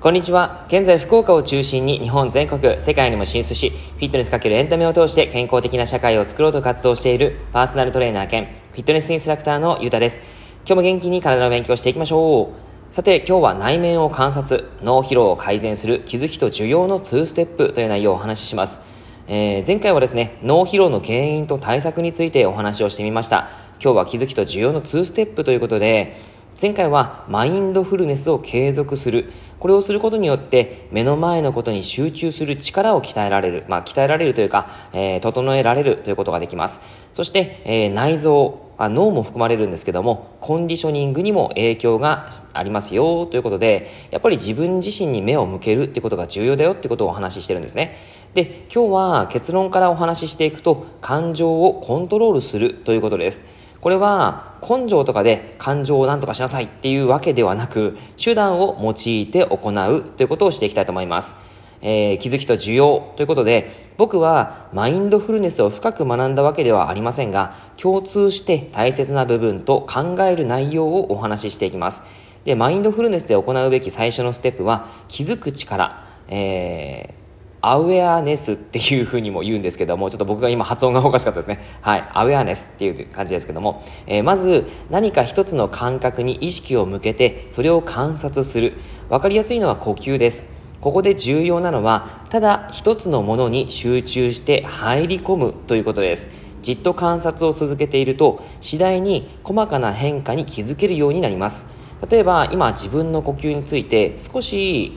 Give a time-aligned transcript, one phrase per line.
[0.00, 0.64] こんにちは。
[0.68, 10.22] 現在、福岡を中心に日本全国、世界にも進出し、フィットネスかけるエンタメを通して健康的な社会を作ろうと活動しているパーソナルトレーナー兼フィットネスインストラクターのゆうたです。
[10.58, 12.52] 今日も元気に体の勉強していきましょ
[12.90, 12.94] う。
[12.94, 18.80] さて、今日は内面を観察、脳疲労を改善する気づきと需要の2ステップという内容をお話しします。
[19.26, 23.50] えー、前回はですね、脳疲労の原因と対策についてお話をしてみました。
[23.82, 26.14] 今日は気づきと需要の2ステップということで、
[26.60, 29.32] 前回はマインドフルネスを継続する。
[29.58, 33.64] これをすることによって目の前のことに集中する力を鍛えられる。
[33.68, 36.80] まあ、鍛えられるというか、えー、整えられるということができます。
[37.12, 47.96] そして、えー、内臓、あ脳も含まれるんですけども、コンディショニングにも影響がありますよということで、やっぱり自分自身に目を向けるってことが重要だよってことをお話ししてるんですね。
[48.34, 53.57] で、今日は結論からお話ししていくと、感情をコントロールするということです。
[53.80, 61.36] これは根性とかで感情を何とかしなさいっていうわけではなく、手段を用いて行うということをしていきたいと思います。
[61.80, 72.02] えー、気づきと需要ということで、僕はマインドフルネスを深く学んだわけではありませんが、共通して大切な部分と考える内容をお話ししていきます。
[72.44, 77.27] で、マインドフルネスで行うべき最初のステップは、気づく力、えー
[77.60, 81.64] アウェアネスっていうふうにも言うんですけども、ちょっと僕が今発音がおかしかったですね。
[81.80, 82.08] はい。
[82.12, 88.74] アウェアネスっていう感じですけども、えー、まず何か一つの感覚に意識を向けて、それを観察する。
[89.08, 90.44] わかりやすいのは呼吸です。
[90.80, 96.30] ここで重要なのは、ただ一つのものに集中して入り込むということです。
[96.62, 101.66] じっと観察を続けていると、次第に細かな変化に気づけるようになります。
[102.08, 104.92] 例えば、今自分の呼吸について少し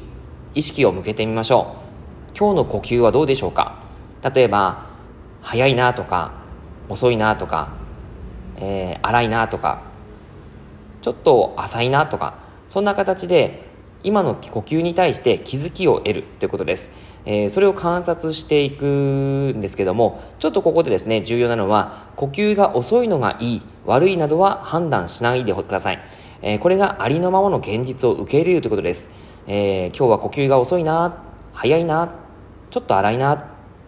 [0.53, 1.90] 意識を向けてみましょう。
[2.37, 3.77] 今日の呼吸はどうでしょうか？
[4.33, 4.85] 例えば
[5.41, 6.33] 早いなとか
[6.89, 7.69] 遅いなとか、
[8.57, 9.81] えー、荒いなとか
[11.01, 12.35] ちょっと浅いなとか
[12.69, 13.69] そんな形で
[14.03, 16.91] 今の呼吸に対して気づきを得るということです、
[17.25, 25.99] えー、それを観察していくんですけどもちょっとここでですね重要なのは呼吸が遅いのがいい悪いなどは判断しないでください、
[26.41, 29.09] えー、これがありのままの現実を受け入れるということです、
[29.47, 31.23] えー、今日は呼吸が遅いな
[31.53, 32.15] 早いな
[32.71, 33.43] ちょっと荒いなっ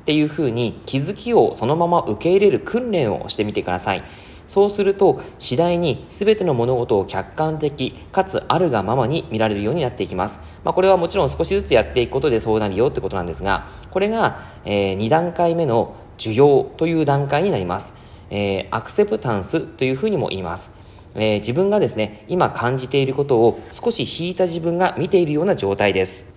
[0.06, 4.04] ていうふうに気づきをそのまま受け入れる訓練をしてみてください。
[4.48, 10.42] そうすると次第に全ての物事を客観的かつあるがままに見られるようになっていきます。
[10.64, 17.94] まあ、これはもちろん少しずつやっていくことでそうなるよってことなんですが、これが、えー、2段階目の需要という段階になります。
[18.30, 20.72] えー、アクセプタンスというふうにも言います。
[21.16, 26.33] えー、自分がですね、今感じていることを少し引いた自分が見ているような状態です。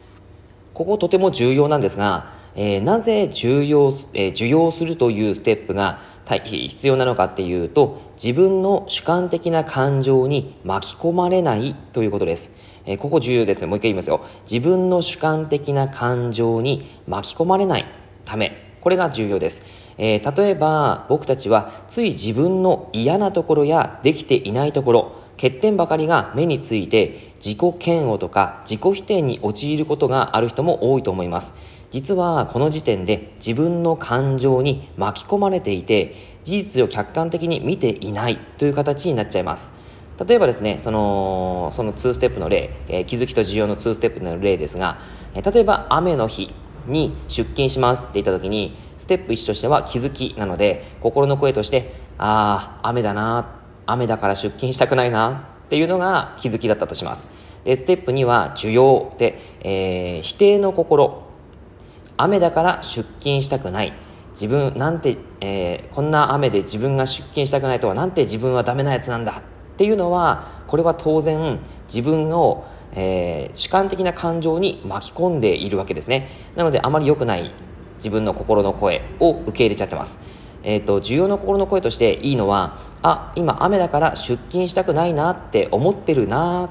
[0.76, 6.00] こことても重要なんですが、えー、なぜ重要、えー、受容するというステップが
[6.44, 12.58] 必要なのかっていうと、自分の主観的な感情に巻き込まれないということです。
[12.84, 13.68] えー、ここ重要ですね。
[13.68, 14.20] もう一回言いますよ。
[14.50, 17.86] 自分の主観的な感情に巻き込まれない
[18.26, 19.64] ため、これが重要です。
[19.96, 31.54] え、例えば、僕たちはつい自分の嫌なところやできていないところ、欠点ばかりが目について自己嫌悪とか自己否定に陥ることがある人も多いと思います。
[31.90, 36.14] 実はこの時点で自分の感情に巻き込まれていて
[36.44, 39.72] 事実を客観的に見ていないという形になっちゃいます
[40.26, 44.98] 例えばですねそのその2ステップの例、えー、気づきと需要の2ステップの例ですが、
[45.34, 46.52] えー、例えば雨の日
[46.86, 57.28] に出勤しますって言った時にステップ1としては気づきなので心の声としてああ雨だな雨だから出勤したくないなっていうのが気づきだったとします。
[57.64, 61.24] でステップ2は需要で、えー、否定の心。
[62.16, 63.92] 雨だから出勤したくない。
[64.32, 69.42] 自分なんて、えー、こんな雨で自分が出勤したくないとはなんて自分はダメなやつなんだ
[69.76, 76.30] っていうのはこれは当然自分の、えー、主観的な感情に巻き込んでいるわけですね。
[76.54, 77.50] なのであまり良くない
[77.96, 80.20] 自分の心の声を受け入れちゃってます。
[80.66, 86.68] え、ー、と重要な心の声としていいのはあ今雨だから出勤したくないなって思ってるな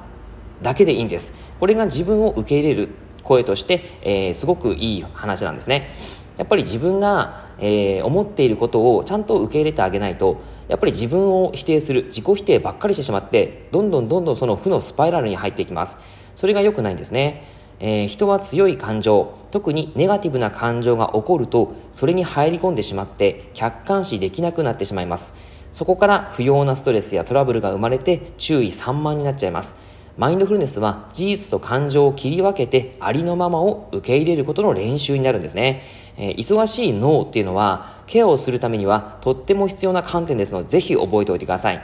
[0.62, 2.90] だけでいいんですこれが自分を受け入れる
[3.26, 5.90] 声として、えー、すごくいい話なんですね。
[6.38, 15.98] やっぱり自分が、えー、思っていることをちゃんと受け入れてあげないと、やっぱり自分を否定する、自己否定ばっかりしてしまって、どんどんどんどんその負のスパイラルに入っていきます。
[16.36, 17.55] それが良くないんですね。
[17.80, 25.36] えー、人は強い感情、特にネガティブな感情が起こると、それに入り込んでしまって、客観視できなくなってしまいます。
[25.74, 29.76] そこから不要なストレスやトラブルが生まれて、注意散漫になっちゃいます。
[30.18, 35.84] マインドフルネスは事実と感情を切り分けてありのままを受け入れることの練習になるんですね。
[36.16, 41.82] えー、忙しい脳っていうのはケアをするためにはとっても必要な観点ですのでぜひ覚えておいてください。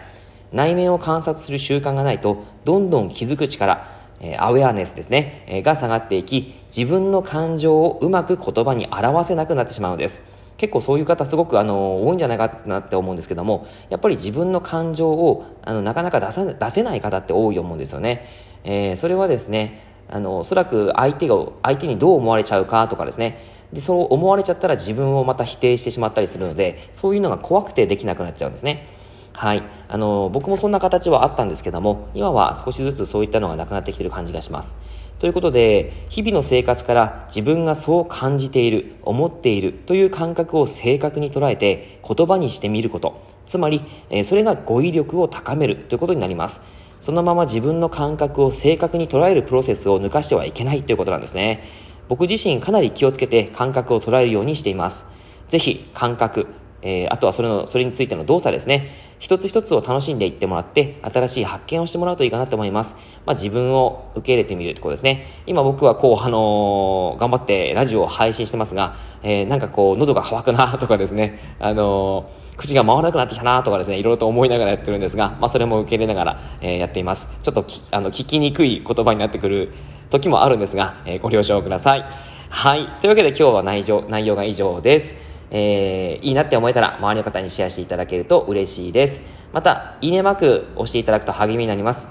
[0.53, 3.85] 内面を観察する習慣がないとどんどん気づく力、
[4.21, 10.21] えアウェアネスですね、えが下がっていき、自分の感情をうまく言葉に表せなくなってしまうのです。
[10.57, 18.27] 結構そういう方すごくあの多いんじゃないかなって思うんですけども、やっぱり自分の感情をあのなかなか出さ出せない方って多いと思うんですよね。
[18.63, 23.39] えー、それはですね、あのおそらく相手が相手にどう思われちゃうかとかですね
[23.71, 28.89] でそう思われちゃったら自分をまた否定してしまったりするのでそういうのが怖くてできなくなっちゃうんですね
[29.33, 34.73] はいあの僕もそんな形はあったんですけども今は少しずつそういったのがなくなってきてる感じがします
[35.19, 46.61] ということで日々の生活から自分がそう感じている思っているという感覚を正確に捉えて言葉にしてみることつまり、えそれが語彙力を高めるということになります
[47.01, 51.63] そのまま自分の感覚を正確に捉えるプロセスを抜かしてはいけないということなんですね。
[52.09, 55.05] 僕自身かなり気をつけて感覚を捉えるようにしています。
[55.49, 56.45] ぜひ感覚、
[56.81, 59.11] えー、あとはそれの、それについての動作ですね。
[59.19, 62.95] 一つ一つを楽しんでいってもらって、新しい発見をしてもらうといいかなと思います。
[63.25, 65.43] まあ、自分を受け入れてみるってことですね。
[65.45, 77.29] 今僕はこう、あのー、頑張ってラジオを配信してますが、えー、なんかこう、喉が渇くなとかですね、あのー、口が回らなくなってきたなとかですね、いろいろと思いながらやってるんですが、まあ、それも受け入れながら、えやっています。
[77.43, 79.71] ちょっとあの、聞きにくい言葉になってくる
[80.09, 82.05] 時もあるんですが、えご了承ください。
[82.49, 82.87] はい。
[83.01, 85.30] というわけで今日は内容、内容が以上です。
[85.51, 89.21] えー、いいなって思えたら周りの方にシェアしていただけると嬉しいです。
[89.53, 92.07] また、いいねマーク押していただくと励みになります。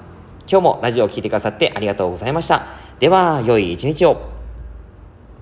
[0.50, 2.66] 今日もラジオを聴いてくださってありがとうございました。
[2.98, 4.29] では、良い一日を。